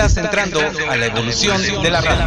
[0.00, 2.24] Estás entrando a la evolución de la radio.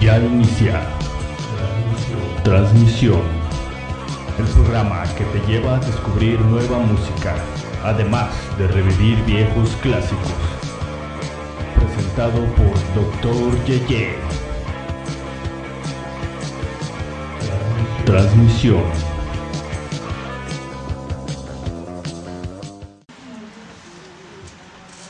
[0.00, 0.86] Y al iniciar
[2.44, 3.22] transmisión,
[4.38, 7.34] el programa que te lleva a descubrir nueva música,
[7.84, 10.32] además de revivir viejos clásicos.
[11.74, 13.64] Presentado por Dr.
[13.64, 14.16] Yeye.
[18.04, 18.84] Transmisión.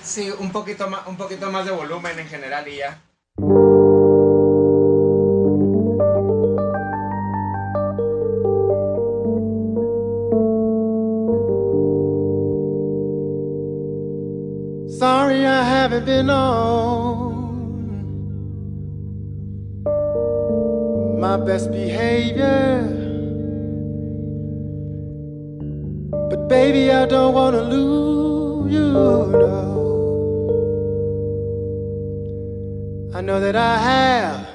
[0.02, 3.00] Sí, un poquito más, un poquito más de volumen en general y ya.
[16.00, 17.60] I haven't been on
[21.20, 22.88] my best behavior.
[26.30, 28.92] But baby, I don't want to lose you.
[28.92, 29.66] No.
[33.14, 34.46] I know that I have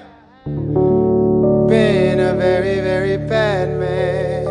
[1.68, 4.48] been a very, very bad man.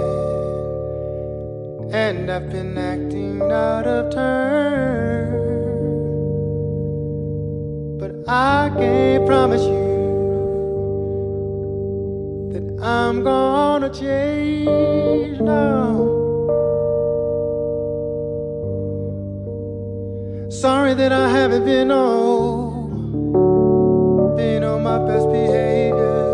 [1.92, 4.73] And I've been acting out of turn.
[8.36, 9.84] I can't promise you
[12.52, 15.92] that I'm gonna change now.
[20.50, 23.14] Sorry that I haven't been on,
[24.34, 26.24] been on my best behavior.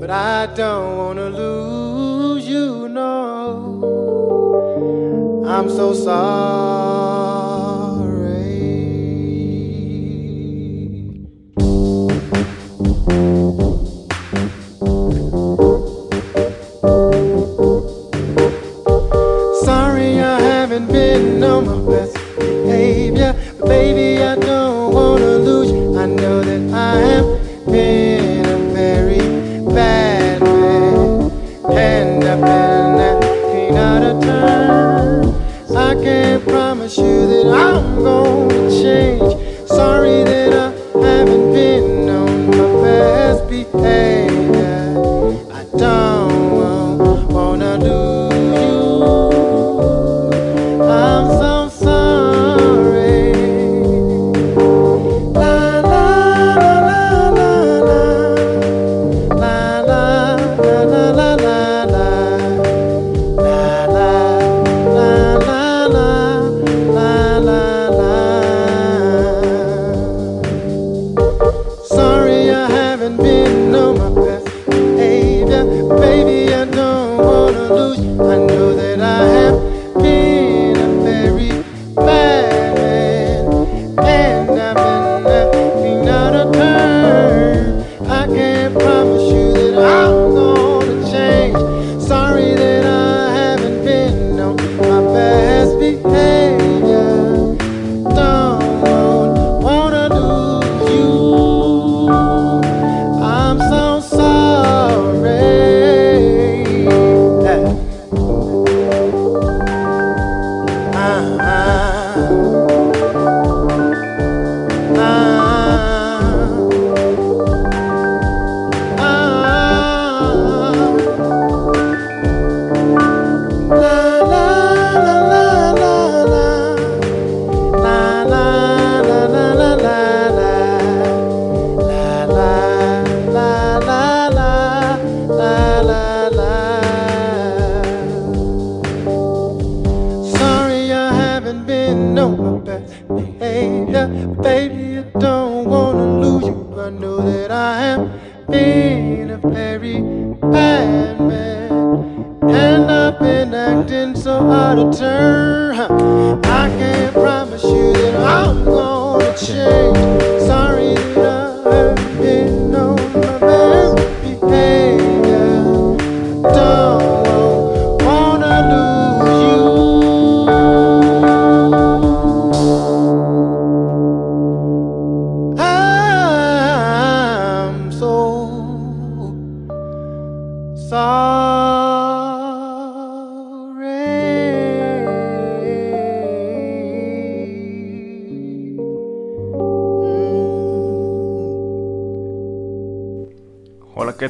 [0.00, 3.84] But I don't wanna lose you, no.
[5.46, 6.91] I'm so sorry.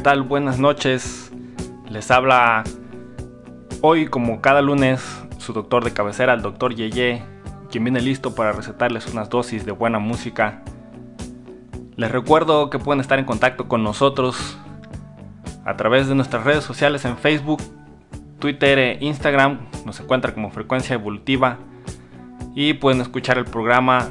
[0.03, 0.23] Tal?
[0.23, 1.31] Buenas noches.
[1.89, 2.65] Les habla
[3.83, 5.01] hoy, como cada lunes,
[5.39, 7.23] su doctor de cabecera, el doctor Yeye,
[7.71, 10.65] quien viene listo para recetarles unas dosis de buena música.
[11.95, 14.59] Les recuerdo que pueden estar en contacto con nosotros
[15.65, 17.63] a través de nuestras redes sociales en Facebook,
[18.41, 19.61] Twitter e Instagram.
[19.87, 21.59] Nos encuentra como Frecuencia Evolutiva
[22.57, 24.09] y pueden escuchar el programa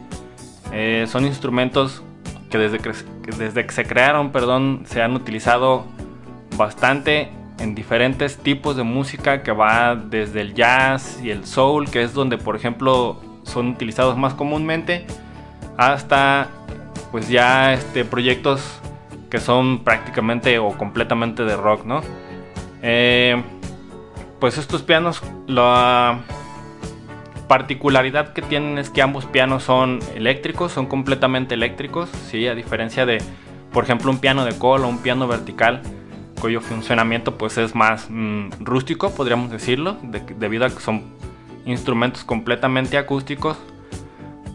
[0.72, 2.02] Eh, son instrumentos
[2.50, 2.92] que desde que,
[3.36, 5.84] desde que se crearon perdón, se han utilizado
[6.56, 12.02] bastante en diferentes tipos de música que va desde el jazz y el soul, que
[12.02, 15.06] es donde por ejemplo son utilizados más comúnmente,
[15.76, 16.48] hasta
[17.10, 18.80] pues ya este, proyectos
[19.30, 22.02] que son prácticamente o completamente de rock, ¿no?
[22.82, 23.42] Eh,
[24.40, 26.20] pues estos pianos, la
[27.48, 32.46] particularidad que tienen es que ambos pianos son eléctricos, son completamente eléctricos, ¿sí?
[32.46, 33.22] A diferencia de,
[33.72, 35.82] por ejemplo, un piano de cola o un piano vertical,
[36.40, 41.04] cuyo funcionamiento pues es más mm, rústico, podríamos decirlo, debido a que son
[41.64, 43.56] instrumentos completamente acústicos.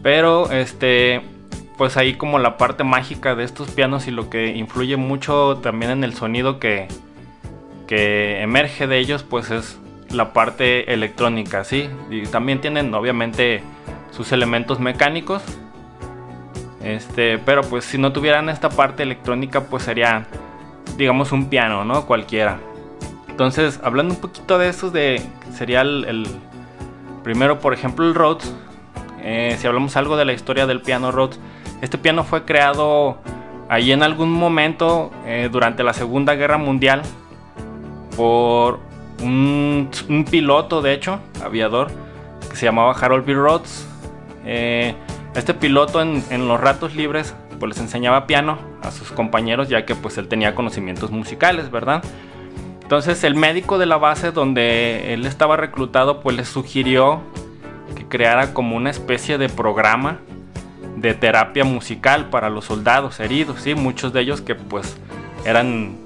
[0.02, 1.22] Pero este,
[1.76, 5.90] pues ahí como la parte mágica de estos pianos y lo que influye mucho también
[5.92, 6.88] en el sonido que,
[7.86, 9.78] que emerge de ellos, pues es
[10.10, 11.88] la parte electrónica, ¿sí?
[12.10, 13.62] Y también tienen obviamente
[14.10, 15.42] sus elementos mecánicos.
[16.82, 20.26] Este, pero pues si no tuvieran esta parte electrónica, pues sería
[20.96, 22.06] digamos un piano, ¿no?
[22.06, 22.58] Cualquiera.
[23.28, 25.22] Entonces, hablando un poquito de eso, de
[25.56, 26.26] sería el,
[27.24, 28.54] primero, por ejemplo, el Rhodes.
[29.22, 31.38] Eh, si hablamos algo de la historia del piano Rhodes,
[31.82, 33.18] este piano fue creado
[33.68, 37.02] ahí en algún momento eh, durante la Segunda Guerra Mundial
[38.16, 38.80] por
[39.22, 39.90] un,
[40.30, 41.88] piloto, de hecho, aviador,
[42.48, 43.34] que se llamaba Harold B.
[43.34, 43.86] Rhodes.
[44.44, 44.94] Eh,
[45.34, 49.94] este piloto en, los ratos libres pues les enseñaba piano a sus compañeros ya que
[49.94, 52.02] pues él tenía conocimientos musicales, ¿verdad?
[52.82, 57.20] Entonces el médico de la base donde él estaba reclutado pues le sugirió
[57.94, 60.18] que creara como una especie de programa
[60.96, 63.74] de terapia musical para los soldados heridos, ¿sí?
[63.74, 64.96] Muchos de ellos que pues
[65.44, 65.96] eran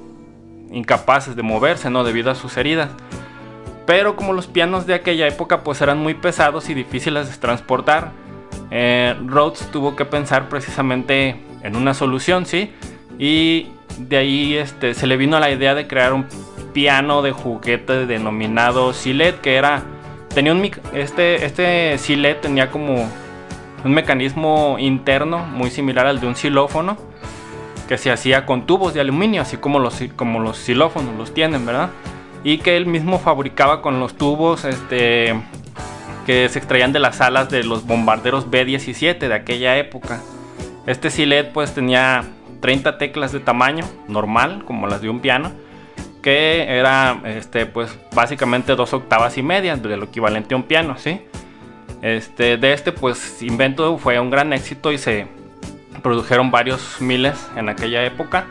[0.71, 2.05] incapaces de moverse, ¿no?
[2.05, 2.91] Debido a sus heridas.
[3.87, 8.13] Pero como los pianos de aquella época pues eran muy pesados y difíciles de transportar,
[8.71, 12.73] eh, Rhodes tuvo que pensar precisamente en una solución, ¿sí?
[13.19, 16.27] Y de ahí este, se le vino la idea de crear un
[16.73, 19.83] piano de juguete denominado Silet, que era,
[20.35, 23.09] tenía un, este, este Silet tenía como
[23.85, 26.97] un mecanismo interno muy similar al de un xilófono,
[27.89, 31.65] que se hacía con tubos de aluminio, así como los, como los xilófonos los tienen,
[31.67, 31.91] ¿verdad?
[32.43, 35.35] Y que él mismo fabricaba con los tubos, este,
[36.27, 40.21] que se extraían de las alas de los bombarderos B-17 de aquella época.
[40.87, 42.25] Este Silet pues tenía
[42.61, 45.53] 30 teclas de tamaño normal, como las de un piano,
[46.25, 50.97] que era este, pues básicamente dos octavas y media de lo equivalente a un piano,
[50.97, 51.21] ¿sí?
[52.01, 55.27] Este, de este pues invento fue un gran éxito y se
[56.03, 58.47] produjeron varios miles en aquella época.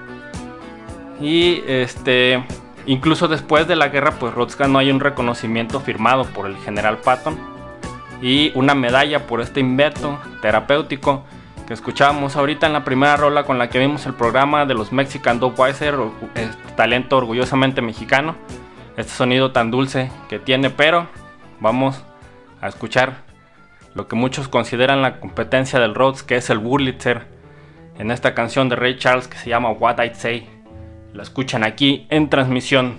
[1.20, 2.44] Y este,
[2.86, 7.00] incluso después de la guerra pues Rhodes no hay un reconocimiento firmado por el general
[7.00, 7.39] Patton
[8.22, 11.24] y una medalla por este invento terapéutico
[11.67, 14.91] que escuchábamos ahorita en la primera rola con la que vimos el programa de los
[14.91, 15.96] Mexican Weiser,
[16.75, 18.36] talento orgullosamente mexicano,
[18.98, 21.08] este sonido tan dulce que tiene, pero
[21.60, 22.03] vamos
[22.62, 23.24] a escuchar
[23.93, 27.27] lo que muchos consideran la competencia del Rhodes, que es el Wurlitzer,
[27.98, 30.50] en esta canción de Ray Charles que se llama What I'd Say.
[31.13, 32.98] La escuchan aquí en transmisión.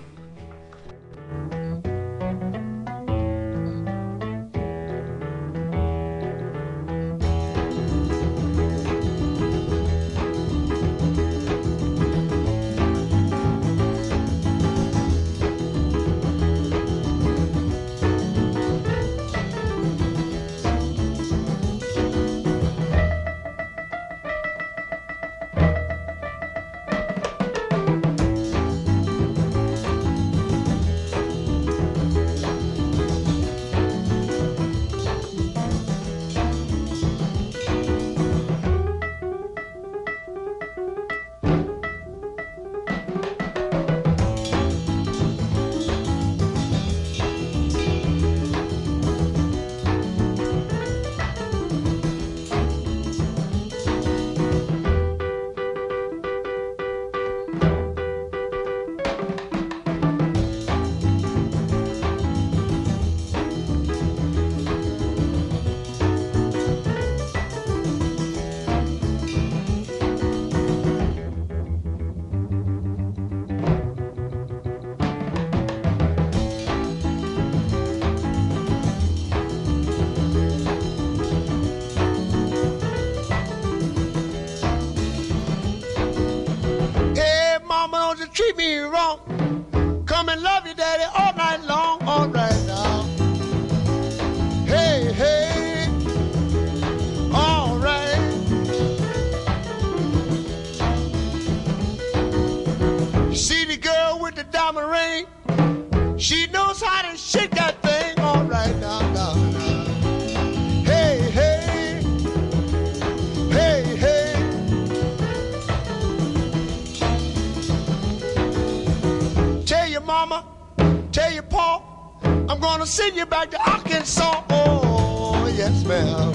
[122.85, 124.43] gonna send you back to Arkansas.
[124.51, 126.35] Oh, yes, ma'am.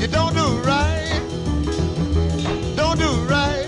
[0.00, 1.20] You don't do right.
[2.76, 3.66] Don't do right.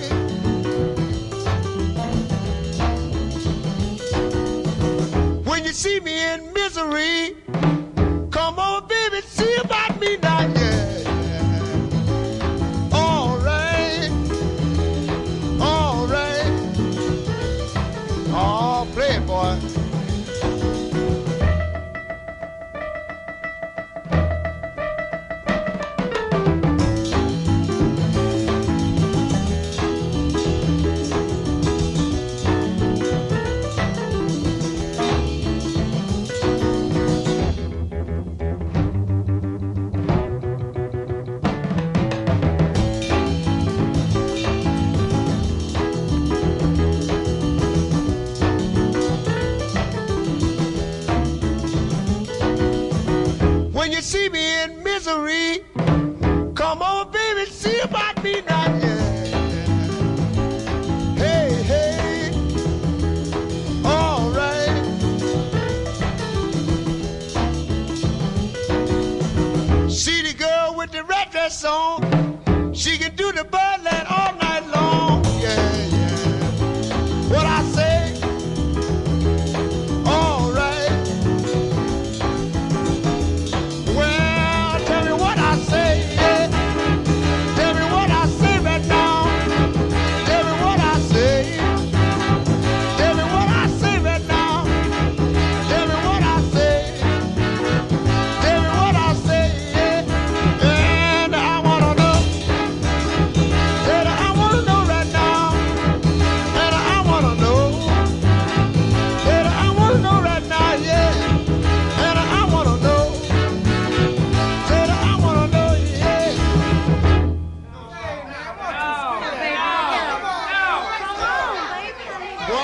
[5.45, 7.35] When you see me in misery,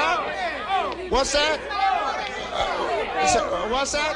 [0.07, 1.11] that?
[1.11, 1.61] What's that?
[3.71, 4.15] What's that?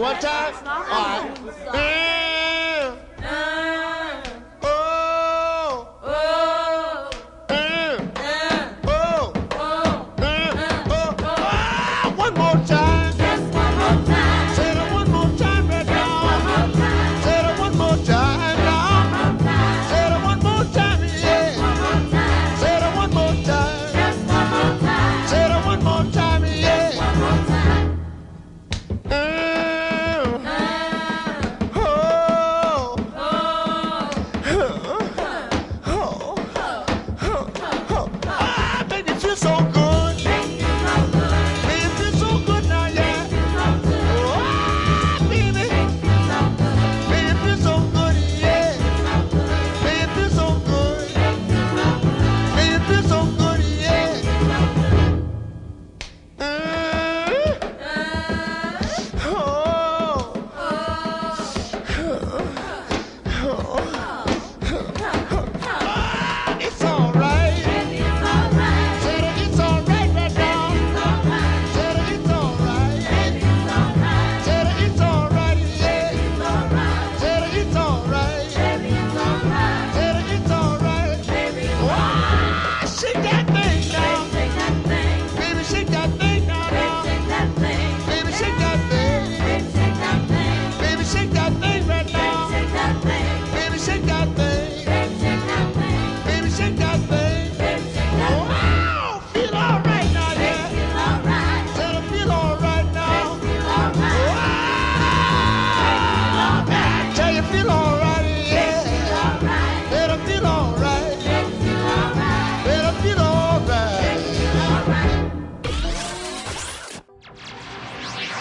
[0.00, 0.54] What time?
[0.66, 2.15] All right.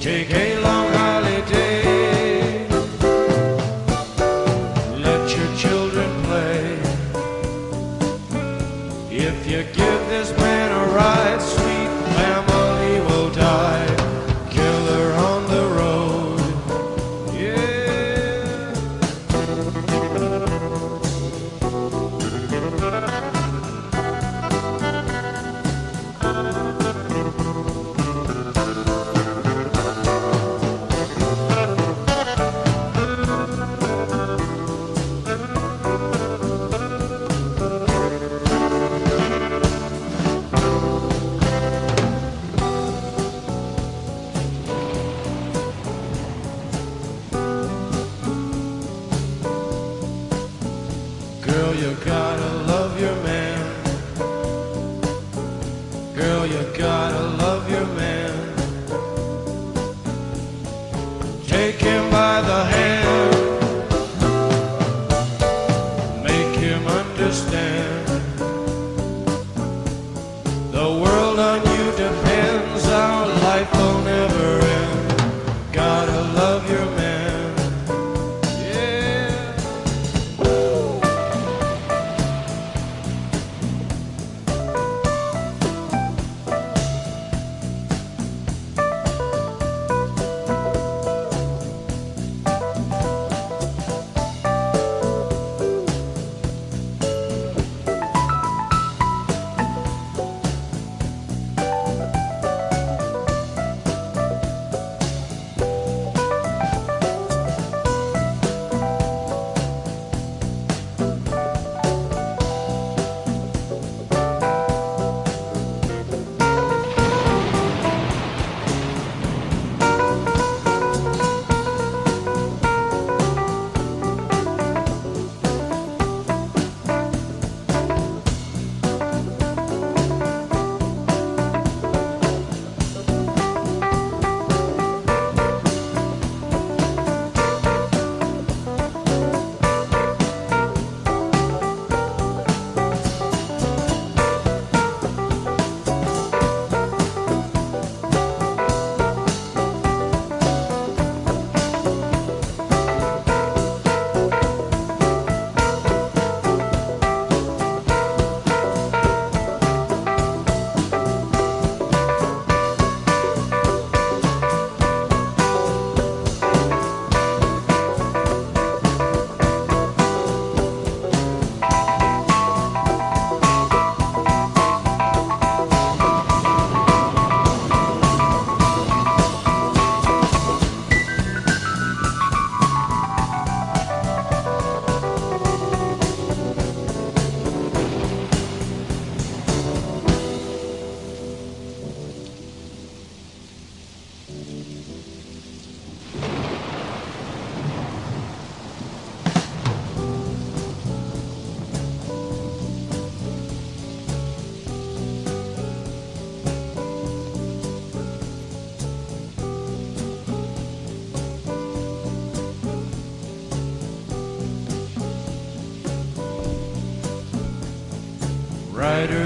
[0.08, 0.47] KK.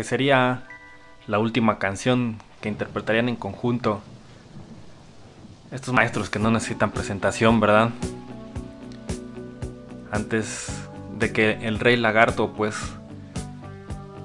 [0.00, 0.62] Que sería
[1.26, 4.00] la última canción que interpretarían en conjunto
[5.72, 7.90] estos maestros que no necesitan presentación, ¿verdad?
[10.10, 12.76] Antes de que el rey lagarto pues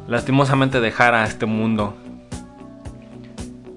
[0.08, 1.94] lastimosamente dejara este mundo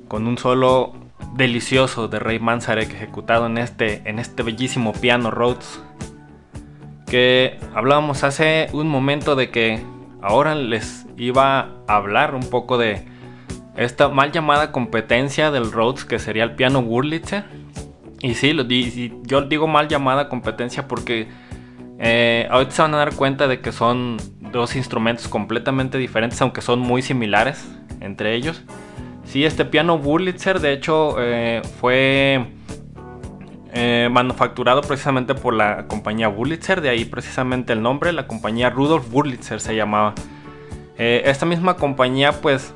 [0.06, 0.92] con un solo
[1.34, 5.80] delicioso de Rey Manzarek ejecutado en este, en este bellísimo piano Rhodes
[7.08, 13.06] que hablábamos hace un momento de que ahora les iba a hablar un poco de
[13.76, 17.44] esta mal llamada competencia del Rhodes que sería el piano Wurlitzer.
[18.20, 18.52] Y sí,
[19.22, 21.28] yo digo mal llamada competencia porque
[22.00, 24.16] eh, ahorita se van a dar cuenta de que son
[24.52, 27.68] dos instrumentos completamente diferentes aunque son muy similares
[28.00, 28.64] entre ellos.
[29.24, 32.57] Sí, este piano Wurlitzer de hecho eh, fue
[33.72, 39.12] eh, manufacturado precisamente por la compañía Wurlitzer, de ahí precisamente el nombre, la compañía Rudolf
[39.12, 40.14] Wurlitzer se llamaba.
[40.96, 42.74] Eh, esta misma compañía pues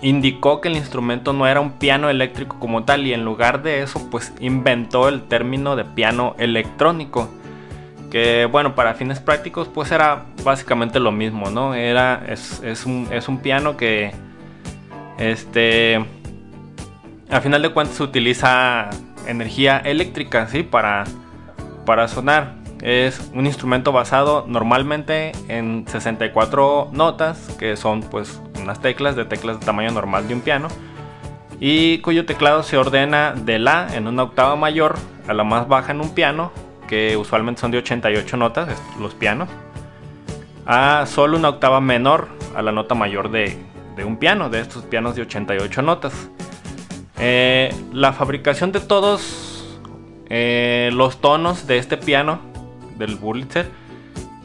[0.00, 3.82] indicó que el instrumento no era un piano eléctrico como tal y en lugar de
[3.82, 7.28] eso pues inventó el término de piano electrónico
[8.10, 13.28] que bueno para fines prácticos pues era básicamente lo mismo no era es, un, es
[13.28, 14.12] un piano que
[15.18, 15.96] este
[17.28, 18.88] a final de cuentas se utiliza
[19.26, 20.62] energía eléctrica, ¿sí?
[20.62, 21.04] Para,
[21.84, 22.54] para sonar.
[22.82, 29.58] Es un instrumento basado normalmente en 64 notas, que son pues unas teclas de teclas
[29.58, 30.68] de tamaño normal de un piano,
[31.58, 35.90] y cuyo teclado se ordena de la en una octava mayor a la más baja
[35.90, 36.52] en un piano,
[36.86, 38.68] que usualmente son de 88 notas,
[39.00, 39.48] los pianos,
[40.66, 43.56] a solo una octava menor a la nota mayor de,
[43.96, 46.12] de un piano, de estos pianos de 88 notas.
[47.20, 49.78] Eh, la fabricación de todos
[50.28, 52.40] eh, los tonos de este piano,
[52.96, 53.68] del Wurlitzer,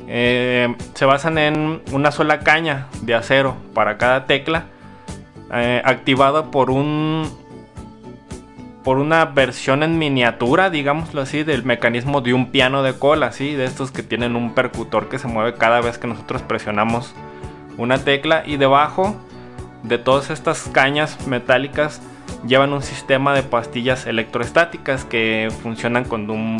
[0.08, 4.66] eh, se basan en una sola caña de acero para cada tecla,
[5.84, 7.30] activada por un
[8.84, 13.54] por una versión en miniatura, digámoslo así, del mecanismo de un piano de cola, ¿sí?
[13.54, 17.14] de estos que tienen un percutor que se mueve cada vez que nosotros presionamos
[17.78, 19.16] una tecla y debajo
[19.84, 22.02] de todas estas cañas metálicas
[22.46, 26.58] llevan un sistema de pastillas electroestáticas que funcionan con, un,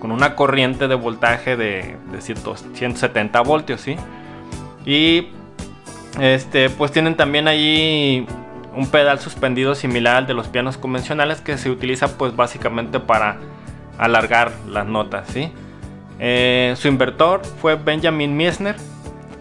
[0.00, 3.96] con una corriente de voltaje de, de 170 voltios, ¿sí?
[4.84, 5.28] Y
[6.20, 8.26] este, pues tienen también allí
[8.74, 13.38] un pedal suspendido similar al de los pianos convencionales que se utiliza pues básicamente para
[13.98, 15.52] alargar las notas, ¿sí?
[16.18, 18.76] Eh, su inventor fue Benjamin Miesner,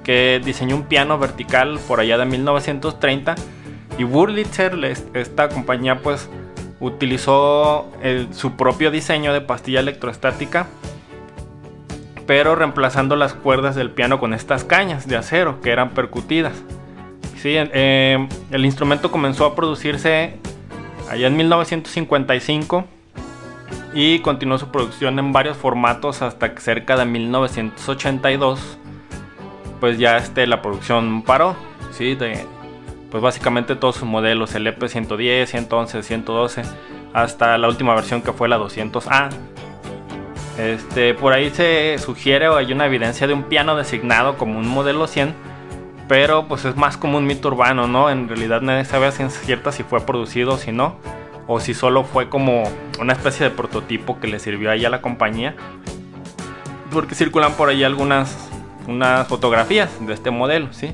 [0.03, 3.35] que diseñó un piano vertical por allá de 1930
[3.97, 4.77] y Wurlitzer,
[5.13, 6.29] esta compañía, pues
[6.79, 7.91] utilizó
[8.31, 10.67] su propio diseño de pastilla electrostática,
[12.27, 16.53] pero reemplazando las cuerdas del piano con estas cañas de acero que eran percutidas.
[17.37, 20.37] Sí, eh, el instrumento comenzó a producirse
[21.09, 22.85] allá en 1955
[23.93, 28.79] y continuó su producción en varios formatos hasta que cerca de 1982
[29.79, 31.55] pues ya este, la producción paró.
[31.91, 32.17] ¿sí?
[33.11, 36.63] Pues básicamente todos sus modelos, el EP110, 111, 112,
[37.13, 39.29] hasta la última versión que fue la 200A.
[40.57, 44.67] Este, por ahí se sugiere o hay una evidencia de un piano designado como un
[44.67, 45.33] modelo 100,
[46.07, 48.09] pero pues es más como un mito urbano, ¿no?
[48.09, 50.95] En realidad nadie sabe a ciencia cierta si fue producido o si no,
[51.47, 52.63] o si solo fue como
[52.99, 55.55] una especie de prototipo que le sirvió ahí a la compañía.
[56.91, 58.49] Porque circulan por ahí algunas
[58.87, 60.93] unas fotografías de este modelo, ¿sí?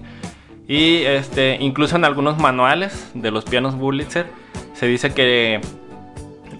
[0.72, 4.28] Y este, incluso en algunos manuales de los pianos Wurlitzer
[4.74, 5.60] se dice que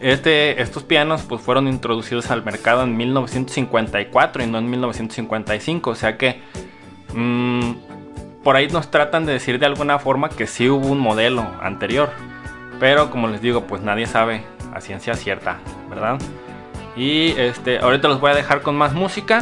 [0.02, 5.92] este, estos pianos pues, fueron introducidos al mercado en 1954 y no en 1955.
[5.92, 6.42] O sea que
[7.14, 7.72] mm,
[8.44, 12.10] por ahí nos tratan de decir de alguna forma que sí hubo un modelo anterior.
[12.82, 14.44] Pero como les digo, pues nadie sabe
[14.74, 16.20] a ciencia cierta, ¿verdad?
[16.98, 19.42] Y este, ahorita los voy a dejar con más música.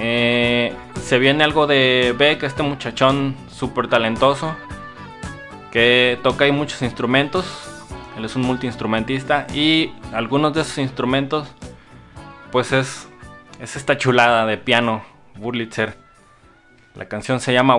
[0.00, 4.54] Eh, se viene algo de Beck, este muchachón súper talentoso
[5.70, 7.46] que toca muchos instrumentos.
[8.16, 11.48] Él es un multiinstrumentista y algunos de esos instrumentos
[12.52, 13.08] pues es,
[13.60, 15.02] es esta chulada de piano
[15.36, 15.96] Burlitzer.
[16.94, 17.74] La canción se llama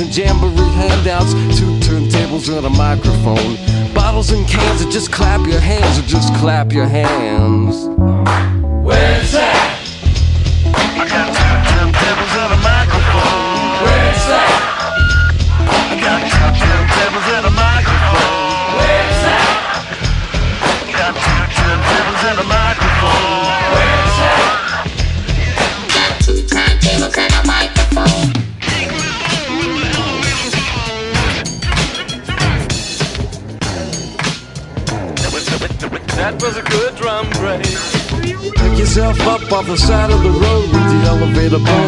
[0.00, 3.56] and jamboree handouts, two turntables and a microphone.
[3.94, 7.93] Bottles and cans, or just clap your hands, or just clap your hands.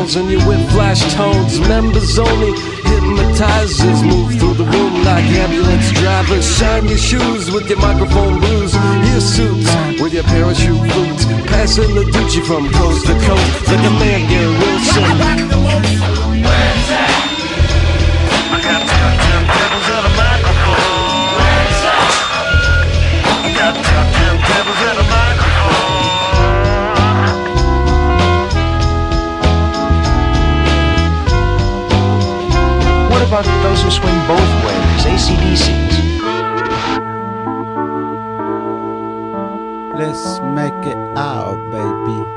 [0.06, 1.58] zones and you with flash tones.
[1.60, 2.52] Members only
[2.84, 6.46] hypnotizers move through the room like ambulance drivers.
[6.58, 11.24] Shine your shoes with your microphone blues, your suits with your parachute boots.
[11.50, 16.55] Passing the Gucci from coast to coast like a man Gary Wilson.
[33.86, 35.96] to swing both ways, ACDC's.
[39.96, 42.36] Let's make it out, baby.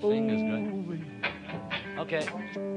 [0.00, 1.98] the thing is good.
[1.98, 2.75] Okay.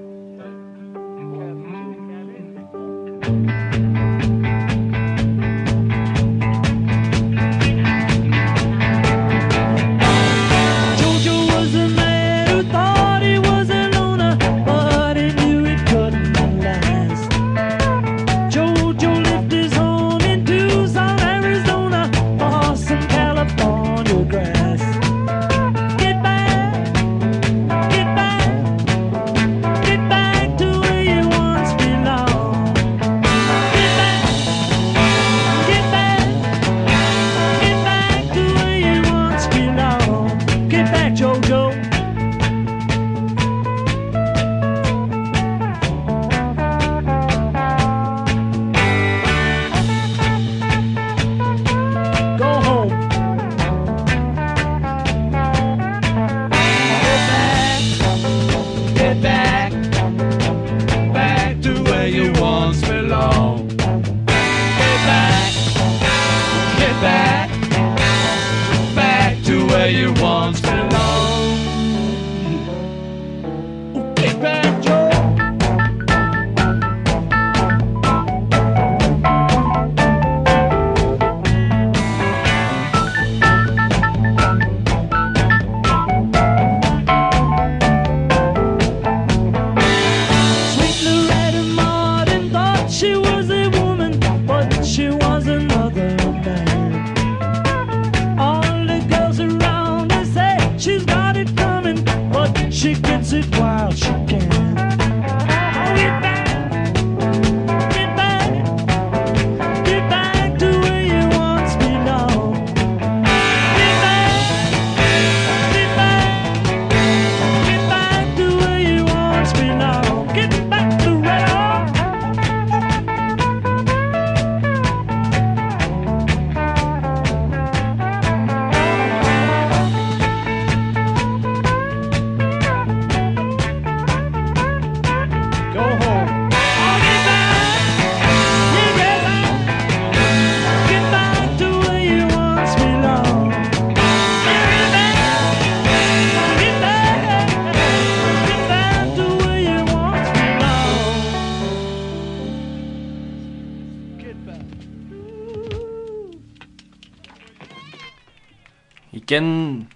[159.29, 159.87] Quién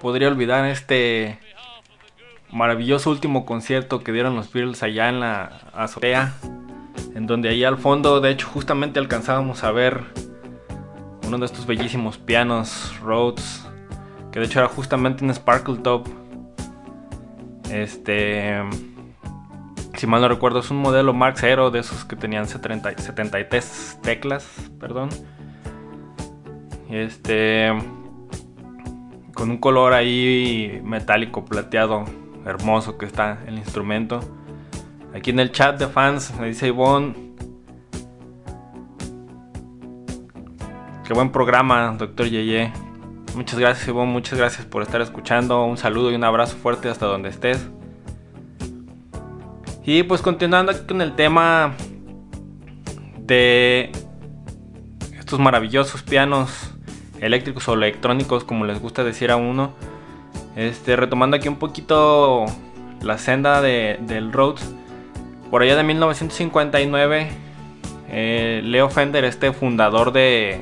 [0.00, 1.38] podría olvidar este
[2.50, 6.32] maravilloso último concierto que dieron los Beatles allá en la azotea?
[7.14, 10.00] En donde ahí al fondo, de hecho, justamente alcanzábamos a ver
[11.26, 13.62] uno de estos bellísimos pianos Rhodes,
[14.32, 16.08] que de hecho era justamente un Sparkle Top.
[17.70, 18.58] Este,
[19.98, 23.98] si mal no recuerdo, es un modelo Mark Zero de esos que tenían 70 73
[24.02, 24.46] teclas,
[24.80, 25.10] perdón.
[26.88, 27.70] Este,
[29.34, 32.04] con un color ahí metálico plateado
[32.44, 34.20] hermoso que está el instrumento.
[35.14, 37.14] Aquí en el chat de fans me dice Ivonne.
[41.06, 42.72] Qué buen programa, doctor Yeye.
[43.34, 45.64] Muchas gracias Ivonne, muchas gracias por estar escuchando.
[45.64, 47.68] Un saludo y un abrazo fuerte hasta donde estés.
[49.84, 51.74] Y pues continuando con el tema
[53.18, 53.90] de
[55.18, 56.71] estos maravillosos pianos
[57.22, 59.72] eléctricos o electrónicos, como les gusta decir a uno.
[60.56, 62.44] Este, retomando aquí un poquito
[63.00, 64.74] la senda de- del Rhodes.
[65.50, 67.28] Por allá de 1959,
[68.10, 70.60] eh, Leo Fender, este fundador de,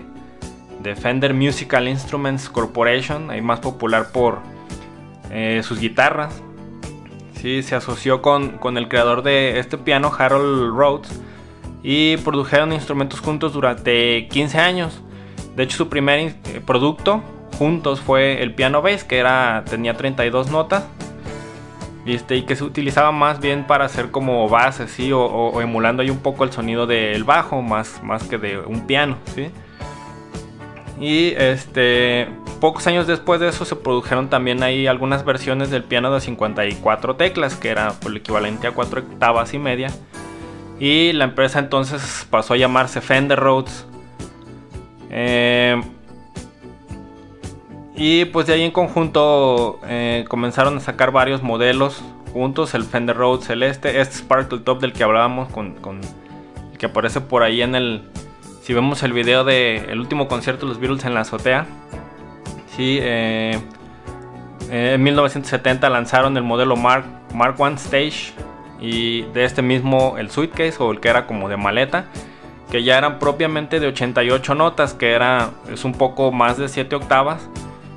[0.82, 4.38] de Fender Musical Instruments Corporation, ahí más popular por
[5.30, 6.42] eh, sus guitarras,
[7.34, 11.20] sí, se asoció con, con el creador de este piano, Harold Rhodes,
[11.82, 15.02] y produjeron instrumentos juntos durante 15 años.
[15.56, 16.34] De hecho, su primer eh,
[16.64, 17.22] producto
[17.58, 20.84] juntos fue el piano bass, que era, tenía 32 notas.
[22.06, 25.10] Y, este, y que se utilizaba más bien para hacer como bases, ¿sí?
[25.12, 29.18] O, emulando ahí un poco el sonido del bajo, más, más que de un piano,
[29.34, 29.50] ¿sí?
[30.98, 32.28] Y este,
[32.60, 37.16] pocos años después de eso se produjeron también ahí algunas versiones del piano de 54
[37.16, 39.90] teclas, que era el equivalente a 4 octavas y media.
[40.78, 43.86] Y la empresa entonces pasó a llamarse Fender Rhodes.
[45.10, 45.80] Eh,
[48.00, 52.02] Y pues de ahí en conjunto eh, comenzaron a sacar varios modelos
[52.32, 55.76] juntos, el Fender Rhodes celeste, este Sparkle Top del que hablábamos con,
[56.72, 58.02] el que aparece por ahí en el
[58.62, 61.66] si vemos el video del último concierto de los Beatles en la azotea.
[62.74, 63.60] Sí, eh,
[64.70, 67.04] en 1970 lanzaron el modelo Mark,
[67.34, 68.32] Mark I Stage
[68.80, 72.06] y de este mismo el Suitcase o el que era como de maleta,
[72.70, 76.94] que ya eran propiamente de 88 notas, que era es un poco más de 7
[76.96, 77.48] octavas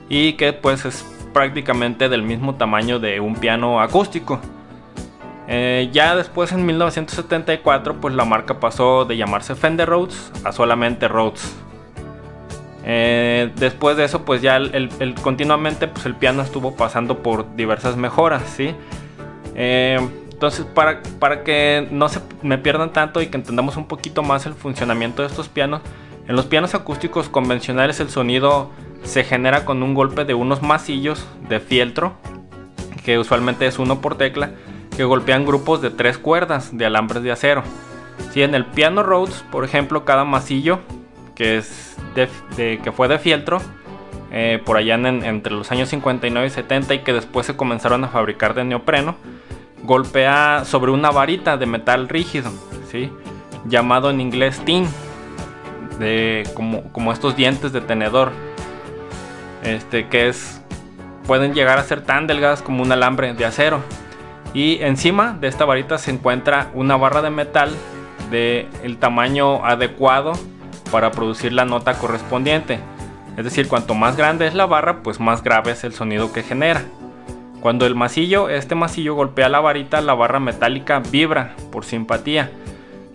[0.10, 4.40] y que pues es prácticamente del mismo tamaño de un piano acústico.
[5.48, 11.08] Eh, ya después en 1974 pues la marca pasó de llamarse Fender Rhodes a solamente
[11.08, 11.56] Rhodes.
[12.86, 17.96] Eh, después de eso pues ya el, continuamente pues el piano estuvo pasando por diversas
[17.96, 18.74] mejoras, ¿sí?
[19.56, 20.00] Eh,
[20.44, 24.46] entonces para, para que no se me pierdan tanto y que entendamos un poquito más
[24.46, 25.82] el funcionamiento de estos pianos,
[26.28, 28.70] en los pianos acústicos convencionales el sonido
[29.04, 32.16] se genera con un golpe de unos masillos de fieltro,
[33.06, 34.52] que usualmente es uno por tecla,
[34.98, 37.64] que golpean grupos de tres cuerdas de alambres de acero.
[38.34, 40.80] Si en el piano Rhodes, por ejemplo, cada masillo
[41.36, 41.96] que es
[42.58, 43.62] de, que fue de fieltro,
[44.34, 48.04] eh, por allá en- entre los años 59 y 70 y que después se comenzaron
[48.04, 49.16] a fabricar de neopreno,
[49.84, 52.52] golpea sobre una varita de metal rígido,
[52.90, 53.12] ¿sí?
[53.66, 54.88] llamado en inglés tin,
[56.00, 58.32] de, como, estos dientes de tenedor,
[59.64, 60.62] este, que es,
[61.28, 63.82] pueden llegar a ser tan delgadas como un alambre de acero.
[64.54, 67.72] Y encima de esta varita se encuentra una barra de metal
[68.30, 70.34] de el tamaño adecuado
[70.92, 72.80] para producir la nota correspondiente.
[73.36, 76.44] Es decir, cuanto más grande es la barra, pues más grave es el sonido que
[76.44, 76.84] genera.
[77.64, 82.52] Cuando el masillo, este masillo golpea la varita, la barra metálica vibra por simpatía.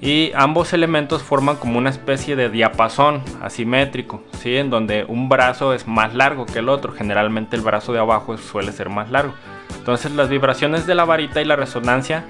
[0.01, 4.57] Y ambos elementos forman como una especie de diapasón asimétrico, ¿sí?
[4.57, 6.95] en donde un brazo es más largo que el otro.
[6.95, 9.35] Generalmente el brazo de abajo suele ser más largo.
[9.77, 12.25] Entonces las vibraciones de la varita y la resonancia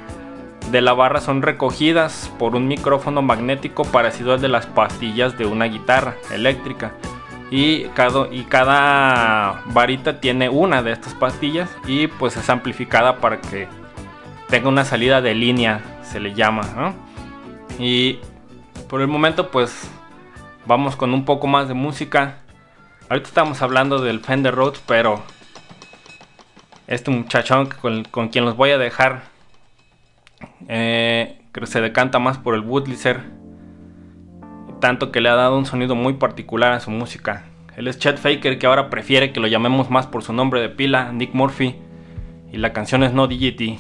[0.72, 5.46] de la barra son recogidas por un micrófono magnético parecido al de las pastillas de
[5.46, 6.94] una guitarra eléctrica.
[7.50, 13.40] Y cada, y cada varita tiene una de estas pastillas y pues es amplificada para
[13.40, 13.68] que
[14.48, 16.94] tenga una salida de línea, se le llama.
[17.78, 18.18] Y
[18.88, 19.90] por el momento pues
[20.66, 22.40] vamos con un poco más de música.
[23.08, 25.22] Ahorita estamos hablando del Fender Rhodes, pero
[26.86, 29.22] este muchachón con, con quien los voy a dejar
[30.68, 33.22] eh, que se decanta más por el Woodlizer
[34.78, 37.44] tanto que le ha dado un sonido muy particular a su música.
[37.76, 40.68] Él es Chet Faker que ahora prefiere que lo llamemos más por su nombre de
[40.68, 41.76] pila, Nick Murphy,
[42.52, 43.78] y la canción es No Digity.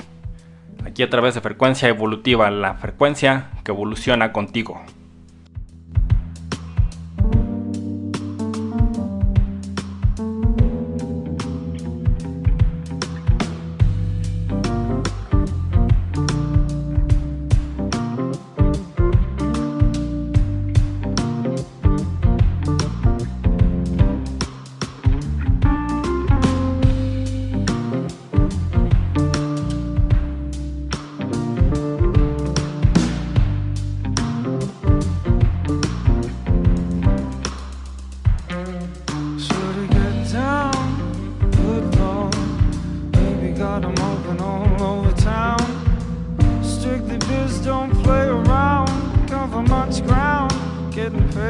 [0.86, 4.80] Aquí a través de frecuencia evolutiva, la frecuencia que evoluciona contigo.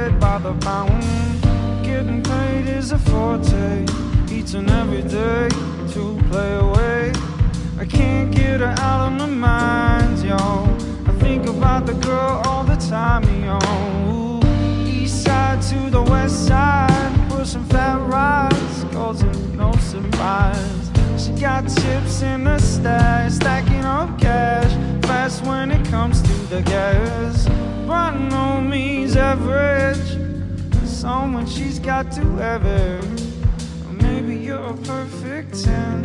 [0.09, 1.03] Paid by the pound.
[1.83, 3.85] Getting paid is a forte,
[4.31, 5.49] each and every day
[5.93, 7.13] to play away.
[7.79, 10.37] I can't get her out of my mind, yo.
[11.07, 14.41] I think about the girl all the time, yo.
[14.87, 20.91] East side to the west side, pushing fat rides, causing no surprise.
[21.19, 24.73] She got chips in the stash, stacking up cash,
[25.09, 27.49] fast when it comes to the gas.
[27.87, 30.11] By no means average,
[30.85, 33.03] someone she's got to have it.
[34.03, 36.05] Maybe you're a perfect ten.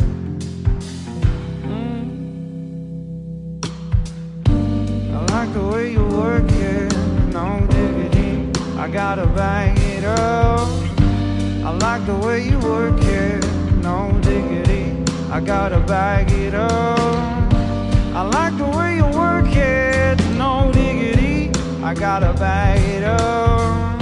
[1.67, 2.05] Mm.
[5.13, 6.95] I like the way you work it,
[7.33, 8.49] no diggity.
[8.79, 10.69] I gotta bang it up.
[11.67, 13.43] I like the way you work it,
[13.83, 14.85] no diggity.
[15.29, 17.22] I gotta bag it up.
[18.15, 21.49] I like the way you work it, no diggity.
[21.81, 23.99] I gotta bag it up.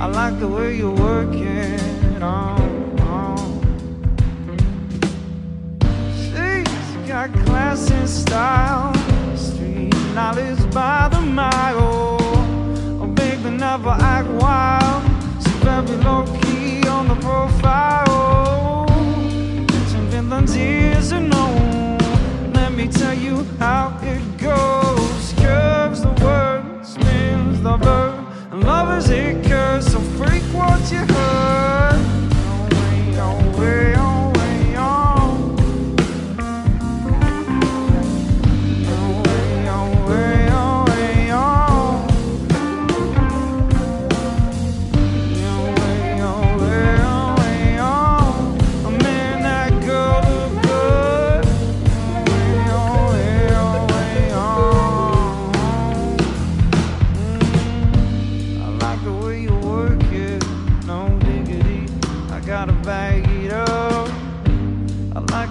[0.00, 1.78] I like the way you work it,
[2.22, 2.56] oh,
[3.00, 3.60] oh.
[6.16, 8.94] She's got class and style,
[9.36, 12.16] street knowledge by the mile.
[13.02, 15.02] A baby never act wild,
[15.42, 18.86] she's very low key on the profile.
[20.14, 21.73] everyone's ears to know.
[22.76, 25.32] Let me tell you how it goes.
[25.38, 29.92] Curves the word, spins the verb, and love is a curse.
[29.92, 32.00] So freak what you heard.
[32.50, 34.03] Away, away, away,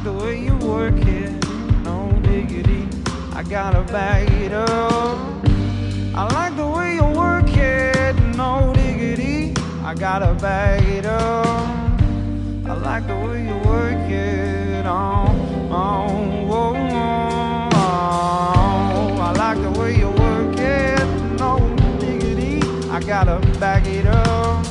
[0.04, 1.32] the way you work it,
[1.86, 2.86] no diggity.
[3.34, 5.18] I gotta bag it up.
[6.14, 9.54] I like the way you work it, no diggity.
[9.82, 11.46] I gotta bag it up.
[12.66, 16.76] I like the way you work it, on, on, whoa,
[17.74, 17.78] oh.
[19.22, 21.06] I like the way you work it,
[21.40, 21.60] no
[22.00, 22.62] diggity.
[22.90, 24.66] I gotta bag it up.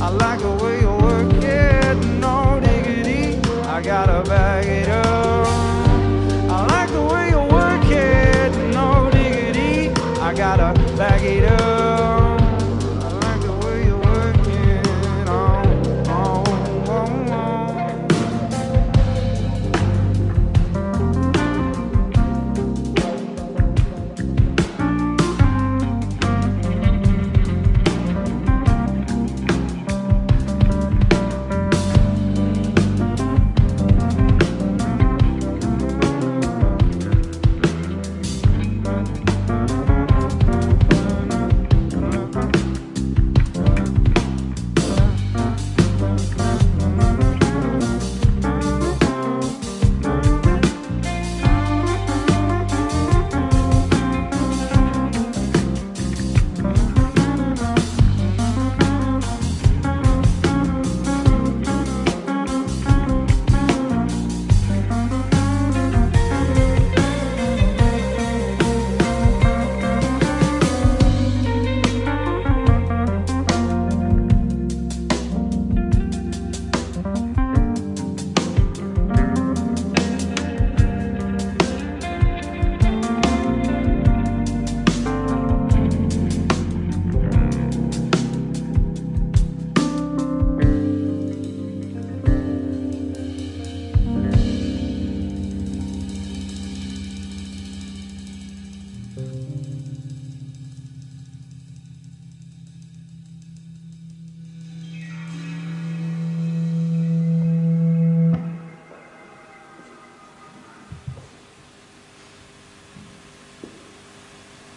[0.00, 0.83] I like the way
[3.74, 5.48] I gotta bag it up.
[6.48, 9.88] I like the way you work it, no diggity.
[10.20, 11.73] I gotta bag it up.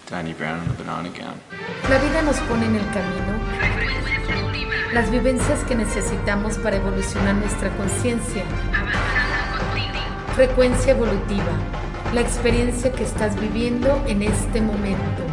[0.10, 1.36] Danny Brown in a banana gown.
[1.90, 3.38] La vida nos pone en el camino
[4.94, 8.44] las vivencias que necesitamos para evolucionar nuestra conciencia.
[10.34, 11.52] Frecuencia evolutiva,
[12.14, 15.27] la experiencia que estás viviendo en este momento.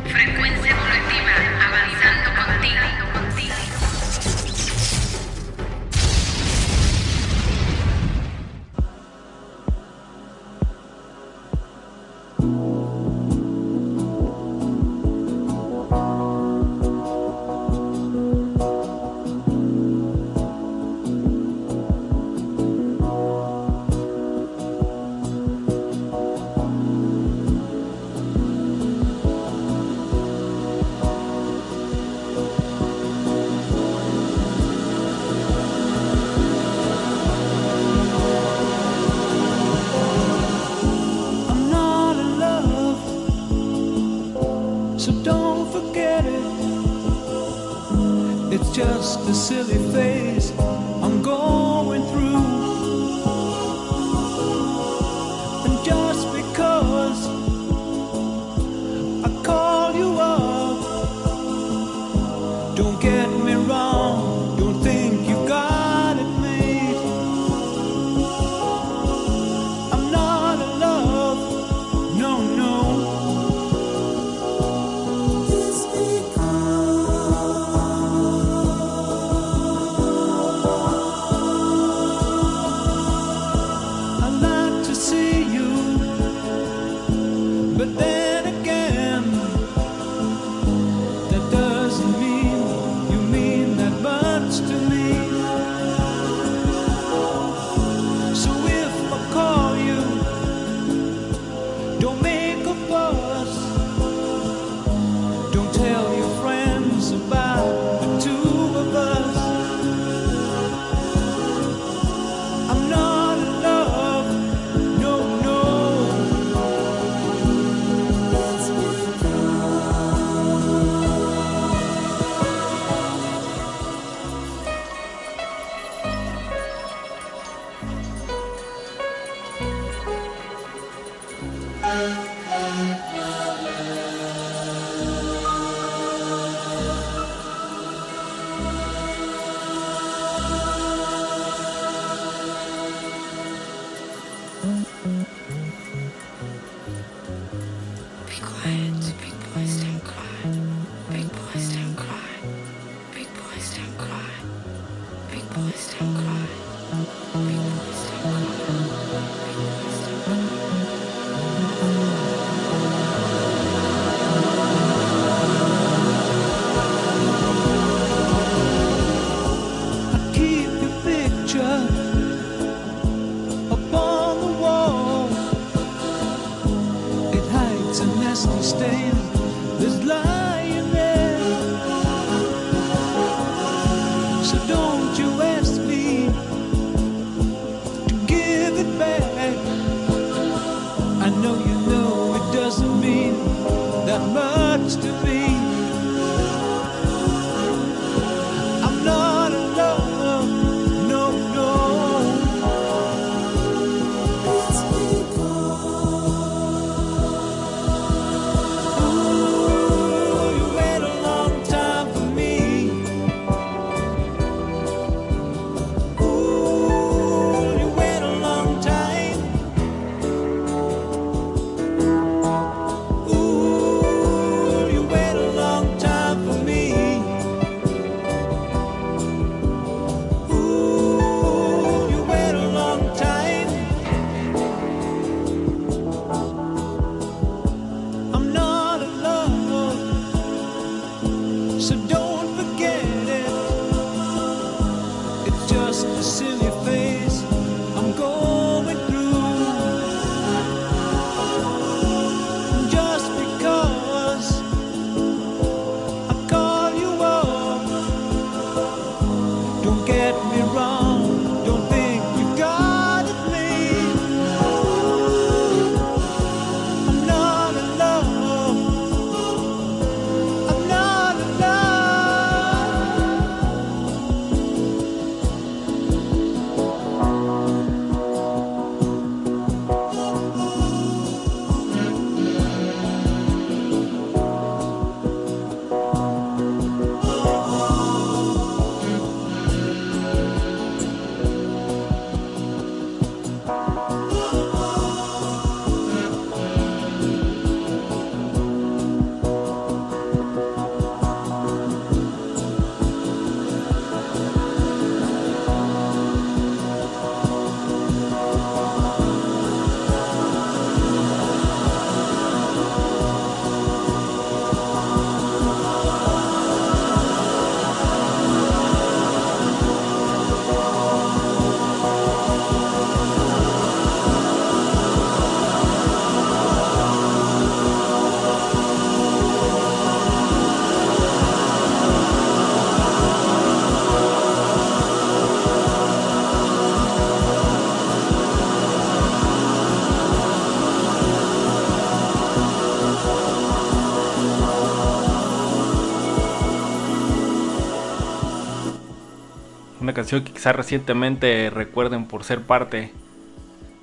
[350.15, 353.13] Canción que quizás recientemente recuerden por ser parte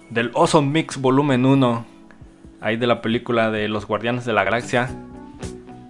[0.09, 1.85] del Awesome Mix Volumen 1,
[2.59, 4.89] ahí de la película de Los Guardianes de la Galaxia,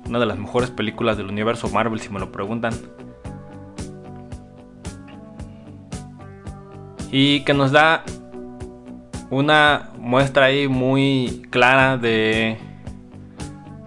[0.06, 2.72] una de las mejores películas del universo Marvel si me lo preguntan.
[7.12, 8.04] Y que nos da
[9.32, 12.60] una muestra ahí muy clara de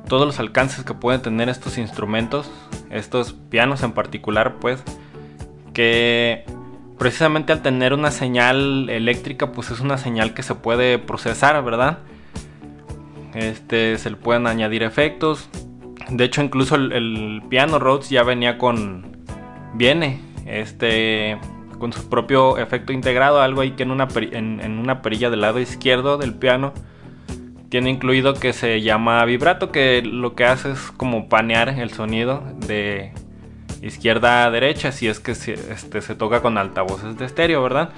[0.09, 2.51] todos los alcances que pueden tener estos instrumentos,
[2.91, 4.83] estos pianos en particular, pues
[5.75, 6.45] que
[6.99, 11.99] precisamente al tener una señal eléctrica, pues es una señal que se puede procesar, ¿verdad?
[13.35, 15.51] Este, se le pueden añadir efectos.
[16.09, 19.19] De hecho, incluso el, piano Rhodes ya venía con.
[19.75, 21.39] Viene, este.
[21.79, 25.59] Con su propio efecto integrado, algo ahí que en una, en una perilla del lado
[25.59, 26.73] izquierdo del piano
[27.75, 32.45] tiene incluido que se llama vibrato, que lo que hace es como panear el sonido
[32.69, 33.13] de
[33.85, 37.91] izquierda a derecha, si es que se, este, se toca con altavoces de estéreo, ¿verdad?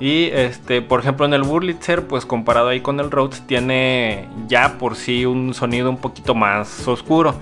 [0.00, 4.78] Y este, por ejemplo, en el Wurlitzer, pues comparado ahí con el Rhodes, tiene ya
[4.78, 7.34] por sí un sonido un poquito más oscuro.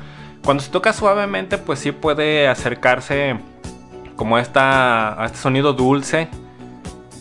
[0.43, 3.37] Cuando se toca suavemente, pues sí puede acercarse
[4.17, 6.29] como a, esta, este sonido dulce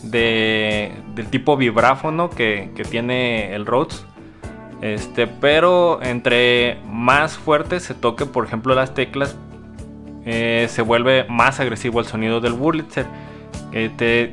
[0.03, 4.05] de, del tipo vibráfono que, que tiene el Rhodes.
[4.81, 9.35] Este, pero entre más fuerte se toque, por ejemplo, las teclas,
[10.25, 13.05] eh, se vuelve más agresivo el sonido del Wurlitzer.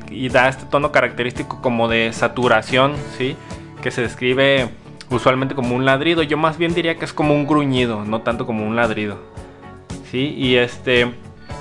[0.09, 3.35] y da este tono característico como de saturación, ¿sí?
[3.81, 4.69] Que se describe
[5.09, 6.23] usualmente como un ladrido.
[6.23, 9.17] Yo más bien diría que es como un gruñido, no tanto como un ladrido.
[10.09, 10.33] ¿Sí?
[10.37, 11.11] Y este...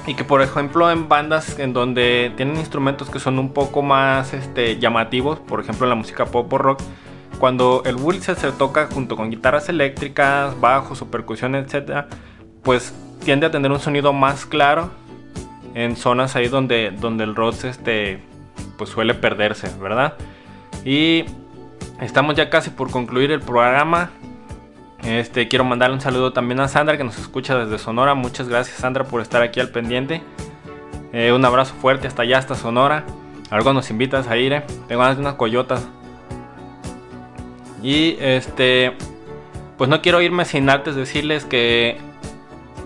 [0.05, 4.35] Y que por ejemplo en bandas en donde tienen instrumentos que son un poco más
[4.35, 6.81] este, llamativos, por ejemplo en la música pop o rock,
[7.39, 12.07] cuando el Wurlitzer se toca junto con guitarras eléctricas, bajos o percusión, etc.,
[12.65, 12.93] pues
[13.23, 14.91] tiende a tener un sonido más claro
[15.75, 18.23] en zonas ahí donde, donde el Rhodes este,
[18.77, 20.15] pues suele perderse, ¿verdad?
[20.85, 21.25] Y
[22.01, 24.11] estamos ya casi por concluir el programa.
[25.03, 28.15] Este, quiero mandarle un saludo también a Sandra que nos escucha desde Sonora.
[28.15, 30.23] Muchas gracias Sandra por estar aquí al pendiente.
[31.13, 33.05] Eh, un abrazo fuerte hasta allá, hasta Sonora.
[33.51, 34.63] Algo nos invitas a ir, eh.
[34.89, 35.87] Tengo ganas unas coyotas.
[37.83, 38.97] Y este.
[39.77, 41.99] Pues no quiero irme sin antes decirles que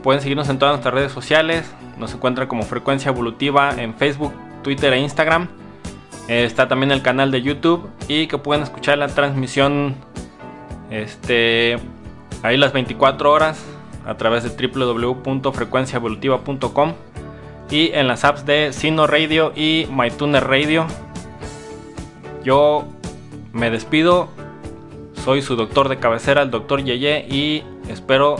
[0.07, 1.74] pueden seguirnos en todas nuestras redes sociales.
[1.98, 4.32] Nos encuentran como Frecuencia Evolutiva en Facebook,
[4.62, 5.48] Twitter e Instagram.
[6.28, 9.96] Eh, está también el canal de YouTube y que pueden escuchar la transmisión
[10.92, 11.78] este,
[12.44, 13.61] ahí las 24 horas
[14.07, 16.92] a través de www.frecuenciaevolutiva.com
[17.68, 20.86] y en las apps de Sino Radio y MyTuner Radio.
[22.44, 22.84] Yo
[23.52, 24.28] me despido.
[25.24, 28.36] Soy su doctor de cabecera, el doctor Yeye, y espero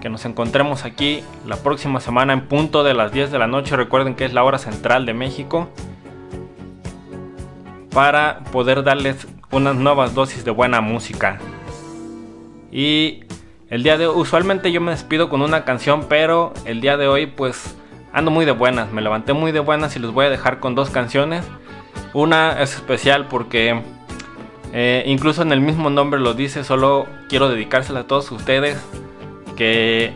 [0.00, 3.76] que nos encontremos aquí la próxima semana en punto de las 10 de la noche.
[3.76, 5.68] Recuerden que es la hora central de México.
[7.92, 11.38] Para poder darles unas nuevas dosis de buena música.
[12.70, 13.24] Y
[13.70, 17.08] el día de hoy, usualmente yo me despido con una canción, pero el día de
[17.08, 17.76] hoy pues
[18.12, 18.92] ando muy de buenas.
[18.92, 21.44] Me levanté muy de buenas y les voy a dejar con dos canciones.
[22.14, 23.82] Una es especial porque
[24.72, 28.78] eh, incluso en el mismo nombre lo dice, solo quiero dedicársela a todos ustedes
[29.58, 30.12] que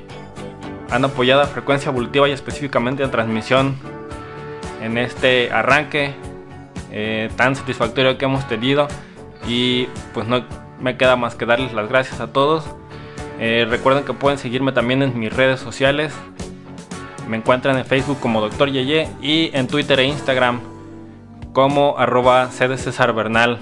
[0.90, 3.74] han apoyado a Frecuencia Evolutiva y específicamente a transmisión
[4.80, 6.14] en este arranque
[6.92, 8.86] eh, tan satisfactorio que hemos tenido
[9.46, 10.44] y pues no
[10.80, 12.64] me queda más que darles las gracias a todos.
[13.40, 16.14] Eh, recuerden que pueden seguirme también en mis redes sociales.
[17.28, 18.70] Me encuentran en Facebook como Dr.
[18.70, 20.60] Yeye y en Twitter e Instagram
[21.52, 23.58] como arroba César Bernal.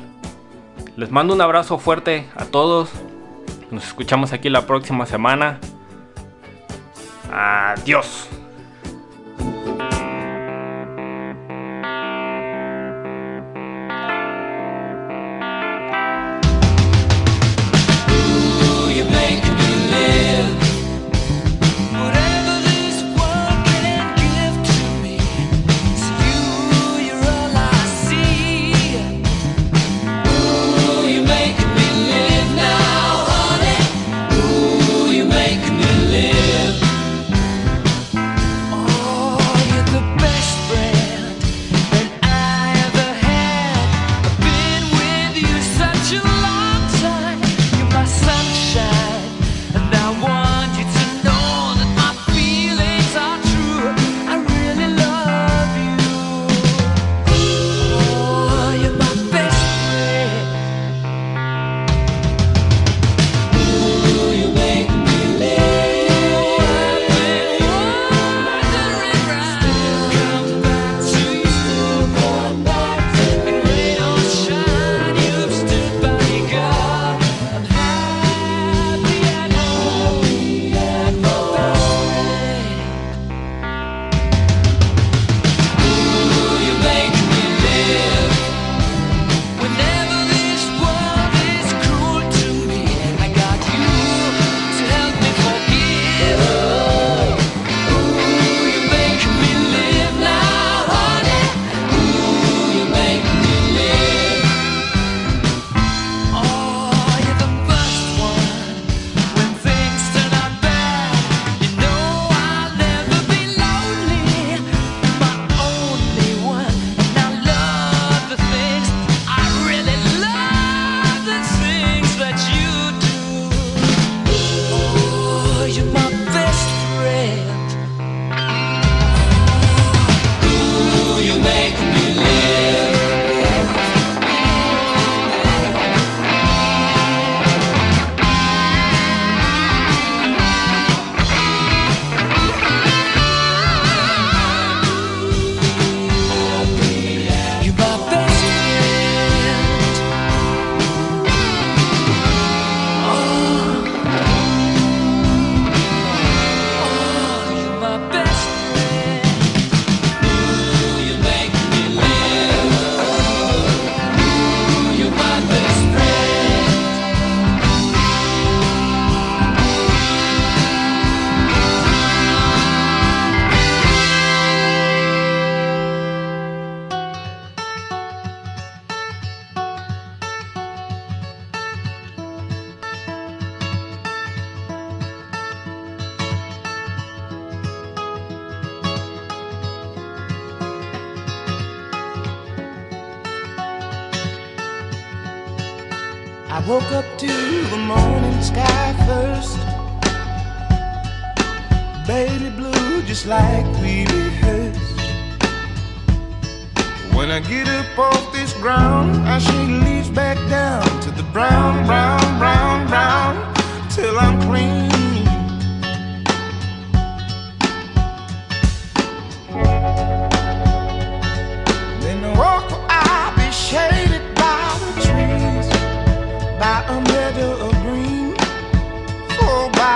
[0.96, 2.90] Les mando un abrazo fuerte a todos.
[3.70, 5.58] Nos escuchamos aquí la próxima semana.
[7.32, 8.28] Adiós.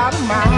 [0.05, 0.54] out of mind.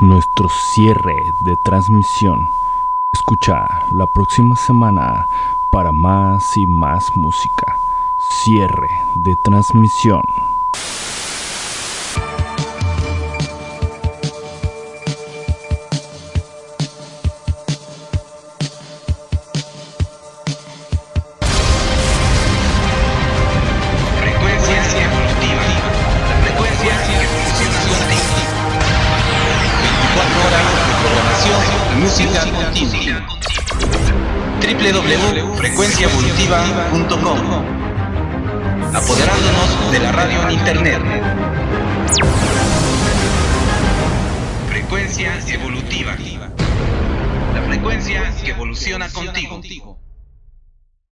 [0.00, 2.50] nuestro cierre de transmisión.
[3.12, 5.28] Escucha la próxima semana
[5.70, 7.78] para más y más música.
[8.18, 10.22] Cierre de transmisión.